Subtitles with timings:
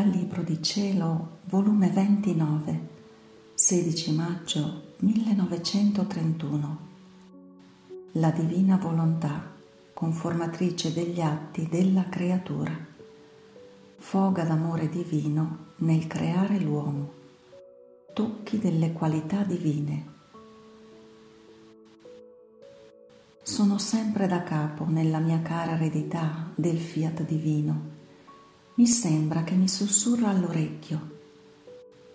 [0.00, 2.88] Dal Libro di Cielo, volume 29,
[3.52, 6.78] 16 maggio 1931.
[8.12, 9.52] La divina volontà,
[9.92, 12.74] conformatrice degli atti della creatura.
[13.98, 17.12] Foga d'amore divino nel creare l'uomo.
[18.14, 20.04] Tocchi delle qualità divine.
[23.42, 27.99] Sono sempre da capo nella mia cara eredità del fiat divino
[28.74, 31.18] mi sembra che mi sussurra all'orecchio.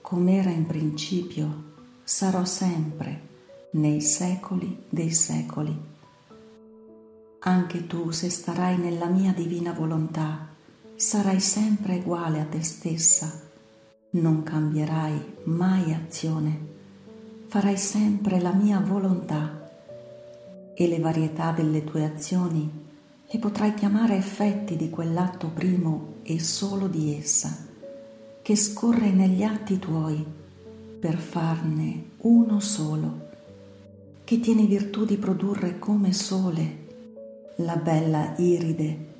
[0.01, 1.63] Com'era in principio,
[2.03, 3.21] sarò sempre
[3.71, 5.77] nei secoli dei secoli.
[7.39, 10.47] Anche tu, se starai nella mia divina volontà,
[10.95, 13.41] sarai sempre uguale a te stessa,
[14.11, 16.59] non cambierai mai azione,
[17.47, 19.69] farai sempre la mia volontà
[20.73, 22.83] e le varietà delle tue azioni
[23.27, 27.65] e potrai chiamare effetti di quell'atto primo e solo di essa,
[28.41, 30.23] che scorre negli atti tuoi
[30.99, 33.29] per farne uno solo,
[34.23, 36.83] che tiene virtù di produrre come sole
[37.57, 39.13] la bella iride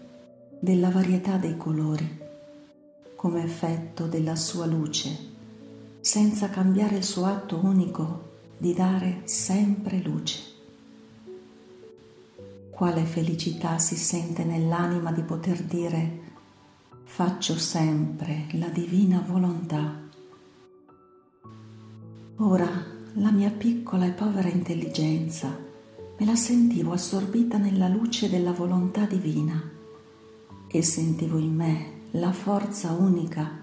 [0.59, 2.23] della varietà dei colori,
[3.16, 5.33] come effetto della sua luce,
[6.00, 10.55] senza cambiare il suo atto unico di dare sempre luce.
[12.76, 16.20] Quale felicità si sente nell'anima di poter dire
[17.06, 19.98] faccio sempre la divina volontà.
[22.36, 22.67] Ora
[23.14, 25.58] la mia piccola e povera intelligenza
[26.17, 29.72] me la sentivo assorbita nella luce della volontà divina
[30.67, 33.58] e sentivo in me la forza unica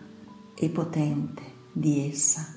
[0.54, 2.54] e potente di essa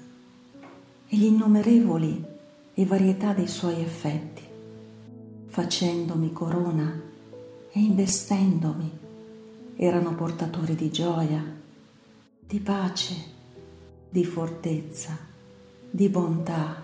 [1.05, 2.25] e gli innumerevoli
[2.73, 4.34] e varietà dei suoi effetti
[5.55, 7.01] facendomi corona
[7.71, 8.91] e investendomi,
[9.77, 11.41] erano portatori di gioia,
[12.45, 13.15] di pace,
[14.09, 15.17] di fortezza,
[15.89, 16.83] di bontà,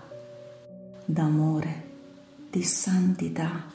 [1.04, 1.90] d'amore,
[2.48, 3.70] di santità,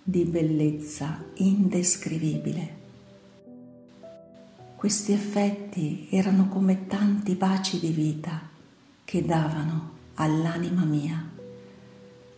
[0.00, 2.76] di bellezza indescrivibile.
[4.76, 8.42] Questi effetti erano come tanti baci di vita
[9.04, 11.33] che davano all'anima mia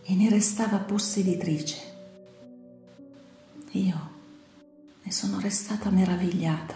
[0.09, 1.75] e ne restava posseditrice.
[3.71, 4.09] Io
[5.03, 6.75] ne sono restata meravigliata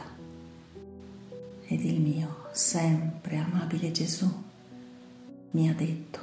[1.66, 4.30] ed il mio sempre amabile Gesù
[5.52, 6.20] mi ha detto,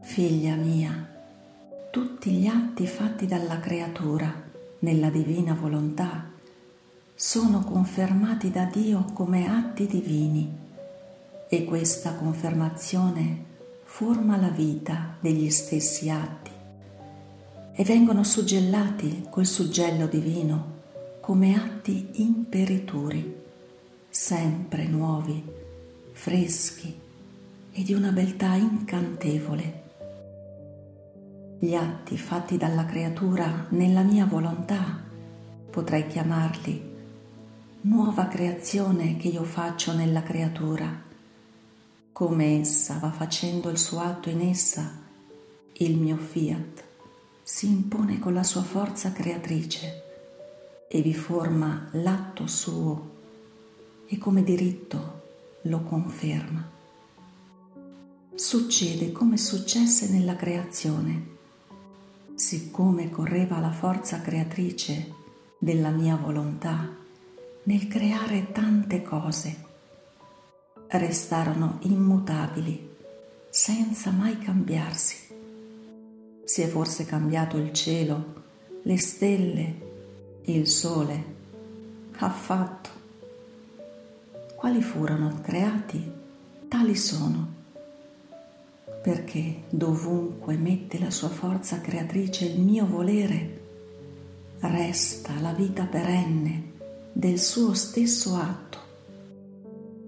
[0.00, 1.08] Figlia mia,
[1.90, 4.32] tutti gli atti fatti dalla creatura
[4.78, 6.30] nella divina volontà
[7.14, 10.60] sono confermati da Dio come atti divini
[11.54, 13.44] e questa confermazione
[13.84, 16.50] forma la vita degli stessi atti
[17.74, 20.80] e vengono suggellati col suggello divino
[21.20, 23.36] come atti imperituri,
[24.08, 25.44] sempre nuovi,
[26.12, 26.98] freschi
[27.70, 29.82] e di una beltà incantevole.
[31.58, 35.02] Gli atti fatti dalla creatura nella mia volontà
[35.70, 36.90] potrei chiamarli
[37.82, 41.10] nuova creazione che io faccio nella creatura
[42.12, 45.00] come essa va facendo il suo atto in essa,
[45.72, 46.84] il mio fiat
[47.42, 50.02] si impone con la sua forza creatrice
[50.88, 53.10] e vi forma l'atto suo
[54.06, 55.20] e come diritto
[55.62, 56.70] lo conferma.
[58.34, 61.26] Succede come successe nella creazione,
[62.34, 65.14] siccome correva la forza creatrice
[65.56, 66.90] della mia volontà
[67.64, 69.70] nel creare tante cose
[70.98, 72.90] restarono immutabili,
[73.48, 75.16] senza mai cambiarsi.
[76.44, 78.42] Si è forse cambiato il cielo,
[78.82, 79.74] le stelle,
[80.44, 81.24] il sole,
[82.18, 82.90] affatto.
[84.54, 86.10] Quali furono creati,
[86.68, 87.48] tali sono,
[89.02, 93.60] perché dovunque mette la sua forza creatrice il mio volere,
[94.60, 96.70] resta la vita perenne
[97.12, 98.81] del suo stesso atto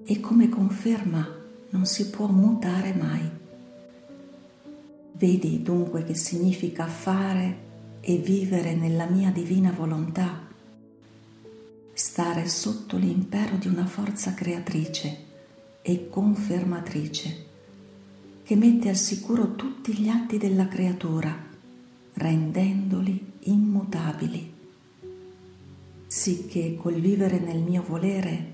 [0.05, 1.27] e come conferma
[1.71, 3.31] non si può mutare mai.
[5.13, 7.63] Vedi dunque che significa fare
[8.01, 10.43] e vivere nella mia divina volontà,
[11.93, 15.17] stare sotto l'impero di una forza creatrice
[15.81, 17.45] e confermatrice
[18.43, 21.35] che mette al sicuro tutti gli atti della creatura,
[22.15, 24.53] rendendoli immutabili,
[26.07, 28.54] sicché col vivere nel mio volere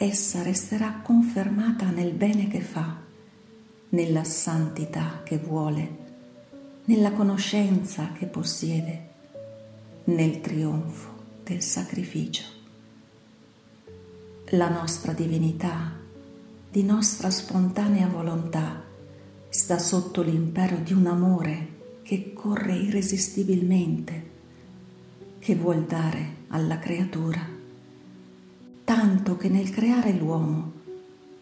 [0.00, 2.98] essa resterà confermata nel bene che fa,
[3.88, 5.96] nella santità che vuole,
[6.84, 9.08] nella conoscenza che possiede,
[10.04, 11.08] nel trionfo
[11.42, 12.44] del sacrificio.
[14.50, 15.92] La nostra divinità,
[16.70, 18.80] di nostra spontanea volontà,
[19.48, 21.68] sta sotto l'impero di un amore
[22.02, 24.30] che corre irresistibilmente,
[25.40, 27.57] che vuol dare alla creatura,
[28.88, 30.72] tanto che nel creare l'uomo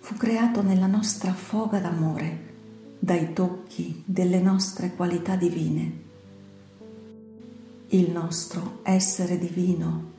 [0.00, 2.54] fu creato nella nostra foga d'amore,
[2.98, 5.92] dai tocchi delle nostre qualità divine.
[7.90, 10.10] Il nostro essere divino,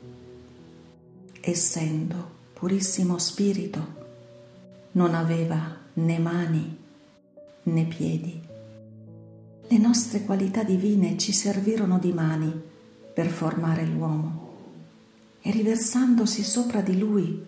[1.42, 3.88] essendo purissimo spirito,
[4.94, 6.78] non aveva né mani
[7.64, 8.42] né piedi.
[9.68, 12.54] Le nostre qualità divine ci servirono di mani
[13.14, 14.47] per formare l'uomo
[15.48, 17.42] e riversandosi sopra di lui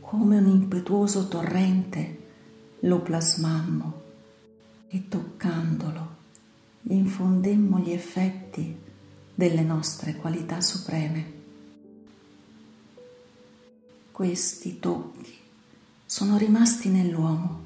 [0.00, 2.18] come un impetuoso torrente
[2.80, 4.02] lo plasmammo
[4.88, 6.16] e toccandolo
[6.82, 8.76] infondemmo gli effetti
[9.32, 11.32] delle nostre qualità supreme.
[14.10, 15.38] Questi tocchi
[16.04, 17.64] sono rimasti nell'uomo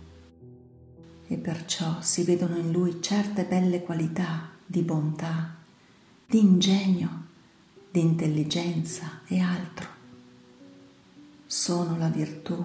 [1.26, 5.54] e perciò si vedono in lui certe belle qualità di bontà,
[6.26, 7.32] di ingegno,
[7.94, 9.86] di intelligenza e altro.
[11.46, 12.60] Sono la virtù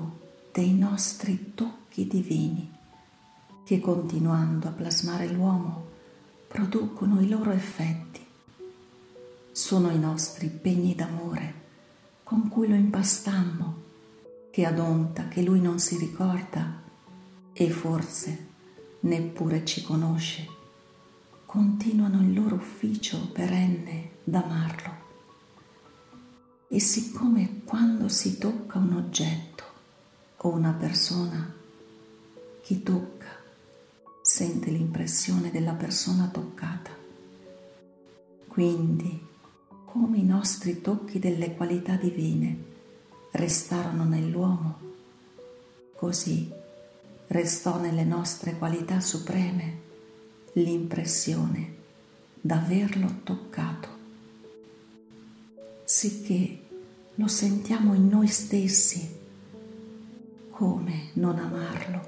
[0.51, 2.67] dei nostri tocchi divini
[3.63, 5.85] che continuando a plasmare l'uomo
[6.47, 8.25] producono i loro effetti.
[9.51, 11.53] Sono i nostri pegni d'amore
[12.23, 13.75] con cui lo impastammo,
[14.49, 16.81] che adonta che lui non si ricorda
[17.53, 18.47] e forse
[19.01, 20.47] neppure ci conosce,
[21.45, 24.88] continuano il loro ufficio perenne d'amarlo.
[26.71, 29.63] E siccome quando si tocca un oggetto
[30.37, 31.51] o una persona,
[32.61, 33.25] chi tocca
[34.21, 36.91] sente l'impressione della persona toccata.
[38.47, 39.19] Quindi,
[39.83, 42.55] come i nostri tocchi delle qualità divine
[43.31, 44.77] restarono nell'uomo,
[45.95, 46.51] così
[47.25, 49.81] restò nelle nostre qualità supreme
[50.53, 51.73] l'impressione
[52.39, 53.98] d'averlo toccato,
[55.99, 56.57] sicché
[57.15, 59.17] lo sentiamo in noi stessi.
[60.49, 62.07] Come non amarlo?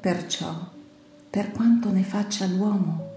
[0.00, 0.72] Perciò,
[1.30, 3.10] per quanto ne faccia l'uomo,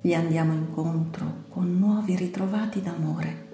[0.00, 3.48] gli andiamo incontro con nuovi ritrovati d'amore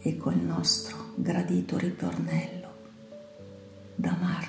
[0.00, 2.68] e col nostro gradito ritornello
[3.94, 4.43] d'amarlo